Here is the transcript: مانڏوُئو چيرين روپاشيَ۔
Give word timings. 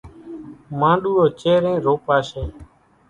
مانڏوُئو 0.79 1.25
چيرين 1.39 1.77
روپاشيَ۔ 1.85 2.43